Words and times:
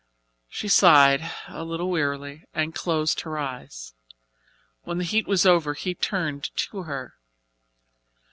She 0.49 0.67
sighed 0.67 1.29
a 1.47 1.63
little 1.63 1.91
wearily 1.91 2.45
and 2.55 2.73
closed 2.73 3.21
her 3.21 3.37
eyes. 3.37 3.93
When 4.81 4.97
the 4.97 5.03
heat 5.03 5.27
was 5.27 5.45
over 5.45 5.75
he 5.75 5.93
turned 5.93 6.45
to 6.55 6.83
her. 6.85 7.17